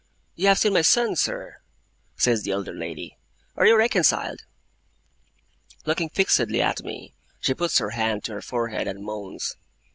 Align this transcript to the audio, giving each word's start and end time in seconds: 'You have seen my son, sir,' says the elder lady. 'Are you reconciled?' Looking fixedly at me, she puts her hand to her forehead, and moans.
'You 0.33 0.47
have 0.47 0.57
seen 0.57 0.73
my 0.73 0.81
son, 0.81 1.15
sir,' 1.15 1.57
says 2.15 2.41
the 2.41 2.49
elder 2.49 2.73
lady. 2.73 3.19
'Are 3.55 3.67
you 3.67 3.77
reconciled?' 3.77 4.45
Looking 5.85 6.09
fixedly 6.09 6.59
at 6.59 6.81
me, 6.81 7.13
she 7.39 7.53
puts 7.53 7.77
her 7.77 7.91
hand 7.91 8.23
to 8.23 8.33
her 8.33 8.41
forehead, 8.41 8.87
and 8.87 9.05
moans. 9.05 9.57